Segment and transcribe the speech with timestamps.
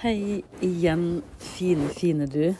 [0.00, 2.54] Hei igjen, fine, fine du.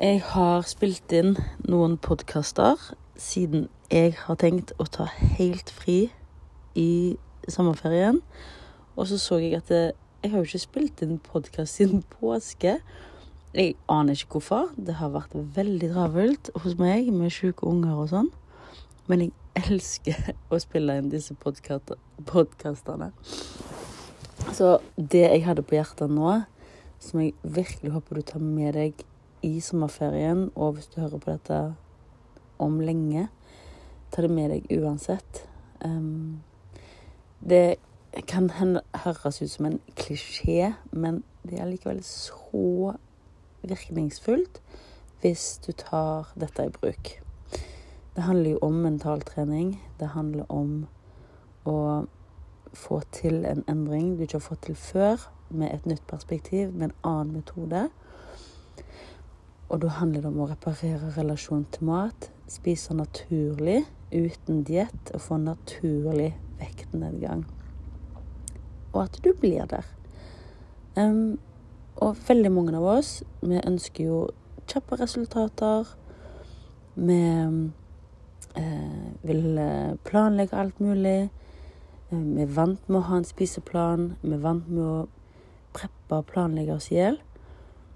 [0.00, 1.36] Jeg har spilt inn
[1.70, 2.80] noen podkaster
[3.14, 6.10] siden jeg har tenkt å ta helt fri
[6.74, 7.14] i
[7.46, 8.18] sommerferien.
[8.96, 9.94] Og så så jeg at det,
[10.24, 12.74] jeg har jo ikke spilt inn podkast siden påske.
[13.54, 14.74] Jeg aner ikke hvorfor.
[14.74, 18.32] Det har vært veldig travelt hos meg med sjuke unger og sånn.
[19.06, 23.12] Men jeg elsker å spille inn disse podkastene.
[24.50, 26.42] Så det jeg hadde på hjertet nå,
[27.02, 29.04] som jeg virkelig håper du tar med deg
[29.46, 31.60] i sommerferien, og hvis du hører på dette
[32.62, 33.28] om lenge,
[34.12, 35.44] ta det med deg uansett.
[35.82, 36.42] Um,
[37.42, 37.78] det
[38.28, 42.94] kan høres ut som en klisjé, men det er likevel så
[43.62, 44.60] virkningsfullt
[45.22, 47.16] hvis du tar dette i bruk.
[48.14, 49.76] Det handler jo om mentaltrening.
[49.98, 50.86] Det handler om
[51.64, 51.76] å
[52.72, 56.88] få til en endring du ikke har fått til før, med et nytt perspektiv, med
[56.90, 57.88] en annen metode.
[59.68, 63.82] Og da handler det om å reparere relasjonen til mat, spise naturlig
[64.12, 67.46] uten diett og få naturlig vektnedgang.
[68.92, 69.88] Og at du blir der.
[70.96, 71.38] Um,
[71.96, 74.18] og veldig mange av oss, vi ønsker jo
[74.68, 75.88] kjappe resultater.
[76.94, 77.20] Vi
[78.56, 79.60] eh, vil
[80.04, 81.30] planlegge alt mulig.
[82.12, 84.12] Eh, vi er vant med å ha en spiseplan.
[84.20, 84.96] Vi er vant med å
[85.72, 87.18] preppe og planlegge oss i hjel.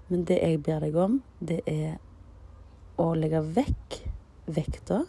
[0.09, 1.99] Men det jeg ber deg om, det er
[2.97, 3.99] å legge vekk
[4.49, 5.03] vekta.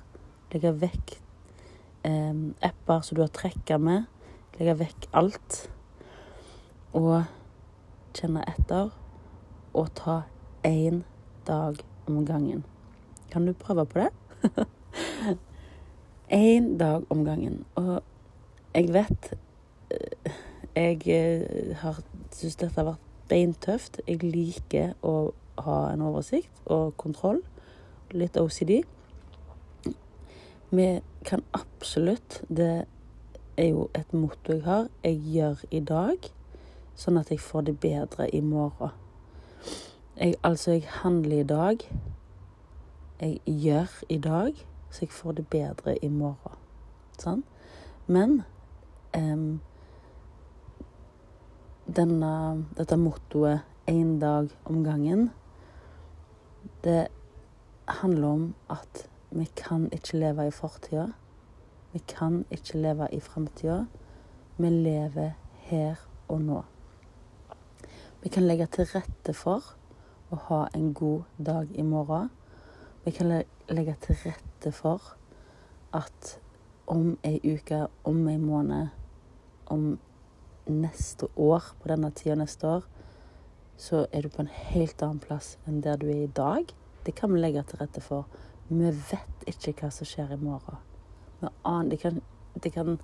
[0.52, 1.14] Legge vekk
[2.08, 2.34] eh,
[2.68, 4.08] apper som du har trekka med.
[4.58, 5.62] Legge vekk alt.
[6.98, 7.22] Og
[8.18, 8.92] kjenne etter.
[9.72, 10.22] Og ta
[10.66, 11.04] én
[11.48, 12.64] dag om gangen.
[13.32, 14.12] Kan du prøve på det?
[16.28, 17.62] Én dag om gangen.
[17.76, 18.02] Og
[18.74, 19.34] jeg vet
[19.90, 20.32] eh,
[20.76, 22.02] Jeg eh, har
[22.32, 24.00] syns dette har vært beintøft.
[24.06, 25.32] Jeg liker å
[25.64, 27.40] ha en oversikt og kontroll.
[28.14, 28.84] Litt OCD.
[30.70, 30.86] Vi
[31.24, 32.84] kan absolutt Det
[33.56, 34.88] er jo et motto jeg har.
[35.02, 36.30] Jeg gjør i dag,
[36.94, 38.94] sånn at jeg får det bedre i morgen.
[40.18, 41.82] Jeg, altså, jeg handler i dag.
[43.20, 44.54] Jeg gjør i dag,
[44.90, 46.54] så jeg får det bedre i morgen.
[47.18, 47.42] Sånn?
[48.06, 48.42] Men
[49.16, 49.60] um,
[51.96, 55.30] denne, dette mottoet 'én dag om gangen',
[56.84, 57.08] det
[57.88, 61.06] handler om at vi kan ikke leve i fortida.
[61.92, 63.84] Vi kan ikke leve i framtida.
[64.56, 65.96] Vi lever her
[66.28, 66.62] og nå.
[68.22, 69.62] Vi kan legge til rette for
[70.30, 72.30] å ha en god dag i morgen.
[73.04, 73.30] Vi kan
[73.68, 75.14] legge til rette for
[75.94, 76.40] at
[76.88, 78.88] om ei uke, om en måned,
[79.66, 79.98] om
[80.68, 82.86] neste år, på denne tida neste år,
[83.78, 86.72] så er du på en helt annen plass enn der du er i dag.
[87.06, 88.26] Det kan vi legge til rette for.
[88.68, 90.80] Vi vet ikke hva som skjer i morgen.
[91.40, 92.22] Vi aner det kan,
[92.62, 92.98] det kan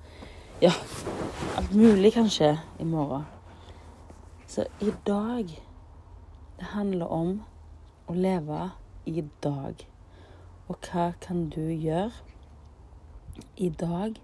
[0.62, 0.70] Ja,
[1.58, 3.24] alt mulig kan skje i morgen.
[4.46, 5.60] Så i dag
[6.58, 7.42] Det handler om
[8.06, 8.70] å leve
[9.06, 9.86] i dag.
[10.68, 12.12] Og hva kan du gjøre
[13.56, 14.20] i dag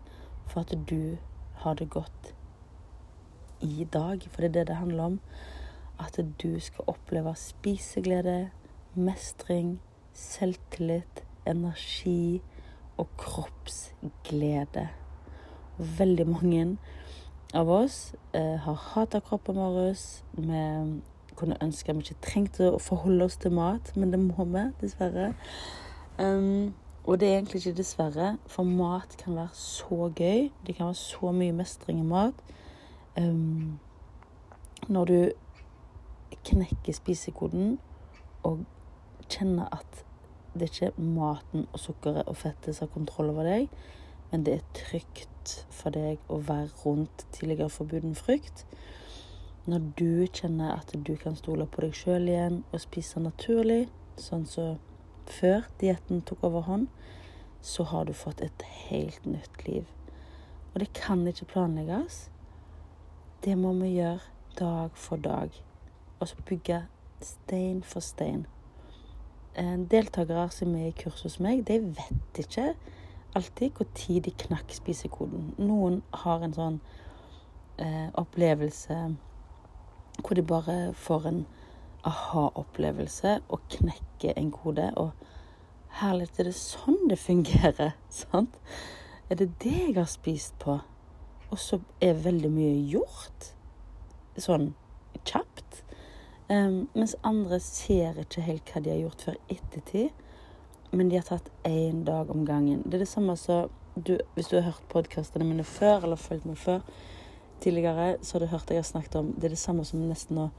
[0.46, 1.16] for at du
[1.62, 2.34] har det godt
[3.60, 4.22] i dag.
[4.30, 5.20] For det er det det handler om.
[6.00, 8.50] At du skal oppleve spiseglede,
[8.94, 9.80] mestring,
[10.12, 12.42] selvtillit, energi
[12.96, 14.88] og kroppsglede.
[15.78, 16.64] Veldig mange
[17.54, 19.96] av oss eh, har hata kroppen vår.
[20.36, 20.64] Vi
[21.40, 25.32] kunne ønske vi ikke trengte å forholde oss til mat, men det må vi, dessverre.
[26.20, 26.74] Um,
[27.10, 30.50] og det er egentlig ikke dessverre, for mat kan være så gøy.
[30.66, 32.34] Det kan være så mye mestring i mat.
[33.18, 33.80] Um,
[34.88, 35.30] når du
[36.46, 37.80] knekker spisekoden
[38.46, 38.60] og
[39.26, 40.04] kjenner at
[40.54, 43.66] det er ikke maten og sukkeret og fettet som har kontroll over deg,
[44.30, 48.62] men det er trygt for deg å være rundt tidligere forbuden frykt.
[49.66, 54.46] Når du kjenner at du kan stole på deg sjøl igjen og spise naturlig, sånn
[54.46, 54.89] som så
[55.26, 56.86] før dietten tok overhånd,
[57.60, 59.84] så har du fått et helt nytt liv.
[60.74, 62.30] Og det kan ikke planlegges.
[63.44, 64.20] Det må vi gjøre
[64.58, 65.50] dag for dag.
[66.20, 66.86] Og så bygge
[67.20, 68.46] stein for stein.
[69.54, 72.74] Eh, deltakere som er i kurs hos meg, de vet ikke
[73.34, 75.54] alltid når de knakk spisekoden.
[75.58, 76.80] Noen har en sånn
[77.78, 79.16] eh, opplevelse
[80.20, 81.40] hvor de bare får en
[82.06, 84.90] aha-opplevelse og knekke en kode.
[84.96, 85.10] Og
[86.00, 87.94] herlig, er det sånn det fungerer?
[88.22, 88.60] Sant?
[89.30, 90.80] Er det det jeg har spist på?
[91.50, 93.52] Og så er veldig mye gjort
[94.40, 94.72] sånn
[95.26, 95.82] kjapt.
[96.50, 100.26] Um, mens andre ser ikke helt hva de har gjort før ettertid.
[100.90, 102.82] Men de har tatt én dag om gangen.
[102.84, 103.70] Det er det samme som
[104.34, 106.80] Hvis du har hørt podkastene mine før, eller fulgt meg før
[107.60, 110.38] tidligere, så har du hørt jeg har snakket om Det er det samme som nesten
[110.38, 110.50] å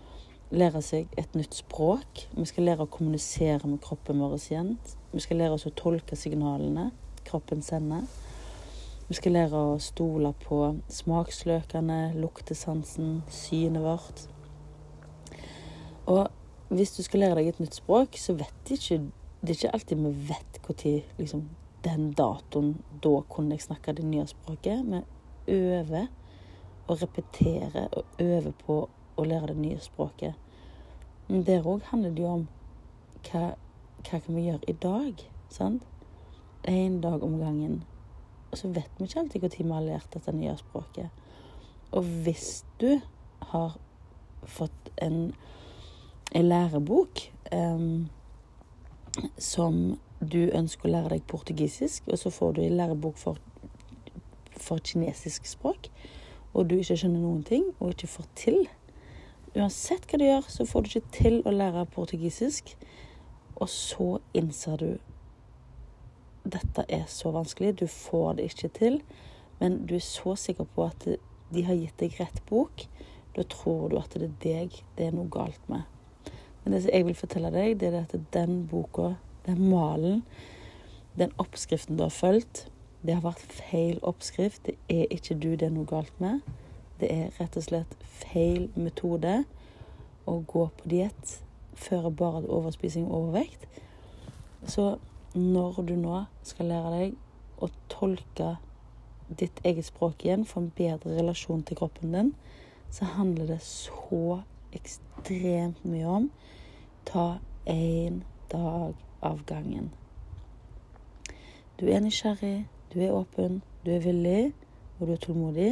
[0.52, 2.26] lære seg et nytt språk.
[2.36, 4.76] Vi skal lære å kommunisere med kroppen vår igjen.
[5.14, 6.90] Vi skal lære oss å tolke signalene
[7.28, 8.04] kroppen sender.
[9.08, 10.60] Vi skal lære å stole på
[10.92, 14.26] smaksløkene, luktesansen, synet vårt.
[16.12, 16.28] Og
[16.72, 19.02] hvis du skal lære deg et nytt språk, så vet ikke
[19.42, 21.50] Det er ikke alltid vi vet når liksom,
[21.84, 24.84] den datoen Da kunne jeg snakke det nye språket.
[24.86, 25.02] Vi
[25.56, 26.08] øver
[26.88, 28.90] og repeterer og øver på
[29.22, 30.34] å lære det nye språket.
[31.28, 32.48] Men der òg handler det jo om
[33.28, 33.54] hva,
[34.02, 35.28] hva kan vi gjøre i dag?
[35.52, 35.84] sant?
[36.68, 37.84] Én dag om gangen.
[38.52, 41.10] Og så vet vi ikke alltid når vi har lært dette nye språket.
[41.92, 43.00] Og hvis du
[43.52, 43.78] har
[44.44, 45.34] fått en,
[46.32, 48.10] en lærebok um,
[49.38, 53.40] som du ønsker å lære deg portugisisk, og så får du en lærebok for,
[54.56, 55.90] for kinesisk språk,
[56.54, 58.62] og du ikke skjønner noen ting og ikke får til
[59.52, 62.72] Uansett hva du gjør, så får du ikke til å lære portugisisk.
[63.60, 64.92] Og så innser du
[66.42, 69.02] dette er så vanskelig, du får det ikke til.
[69.60, 71.06] Men du er så sikker på at
[71.52, 72.86] de har gitt deg rett bok.
[73.36, 75.84] Da tror du at det er deg det er noe galt med.
[76.64, 79.16] Men det som jeg vil fortelle deg, det er at den boka,
[79.46, 80.24] den malen,
[81.20, 82.68] den oppskriften du har fulgt,
[83.02, 84.64] det har vært feil oppskrift.
[84.66, 86.42] Det er ikke du det er noe galt med.
[87.02, 89.42] Det er rett og slett feil metode
[90.30, 91.40] å gå på diett
[91.82, 93.66] fører bare til overspising og overvekt.
[94.70, 94.98] Så
[95.34, 97.16] når du nå skal lære deg
[97.62, 98.56] å tolke
[99.40, 102.34] ditt eget språk igjen, få en bedre relasjon til kroppen din,
[102.92, 104.42] så handler det så
[104.76, 106.28] ekstremt mye om
[107.08, 108.22] ta én
[108.52, 109.92] dag av gangen.
[111.80, 114.52] Du er nysgjerrig, du er åpen, du er villig,
[115.00, 115.72] og du er tålmodig.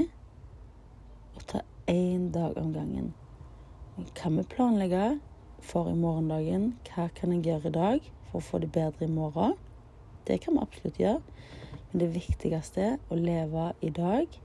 [1.40, 3.14] Og ta én dag om gangen.
[3.96, 5.14] Hva vi planlegger
[5.64, 6.74] for i morgendagen?
[6.90, 9.56] Hva kan jeg gjøre i dag for å få det bedre i morgen?
[10.28, 11.22] Det kan vi absolutt gjøre.
[11.92, 14.36] Men det viktigste er å leve i dag.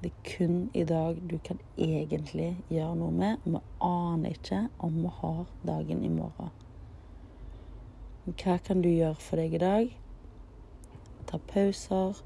[0.00, 3.44] Det er kun i dag du kan egentlig gjøre noe med.
[3.44, 6.56] Vi aner ikke om vi har dagen i morgen.
[8.32, 9.92] Hva kan du gjøre for deg i dag?
[11.34, 12.20] ta pauser,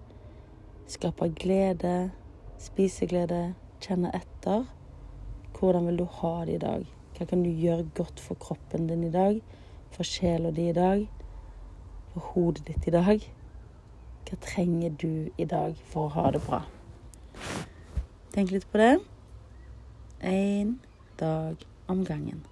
[0.87, 2.11] skape glede,
[2.58, 4.66] spiseglede, kjenne etter.
[5.58, 6.87] Hvordan vil du ha det i dag?
[7.16, 9.40] Hva kan du gjøre godt for kroppen din i dag?
[9.94, 11.06] For sjela di i dag?
[12.12, 13.25] For hodet ditt i dag?
[14.28, 16.62] Hva trenger du i dag for å ha det bra?
[18.34, 18.93] Tenk litt på det.
[20.20, 20.76] Én
[21.19, 22.44] dag om gangen.